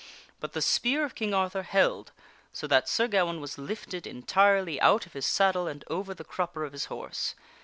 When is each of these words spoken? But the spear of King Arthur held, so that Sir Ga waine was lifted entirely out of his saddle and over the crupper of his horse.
But 0.39 0.53
the 0.53 0.63
spear 0.63 1.05
of 1.05 1.13
King 1.13 1.31
Arthur 1.31 1.61
held, 1.61 2.11
so 2.51 2.65
that 2.65 2.89
Sir 2.89 3.07
Ga 3.07 3.19
waine 3.23 3.39
was 3.39 3.59
lifted 3.59 4.07
entirely 4.07 4.81
out 4.81 5.05
of 5.05 5.13
his 5.13 5.27
saddle 5.27 5.67
and 5.67 5.83
over 5.91 6.15
the 6.15 6.23
crupper 6.25 6.63
of 6.65 6.73
his 6.73 6.85
horse. 6.85 7.35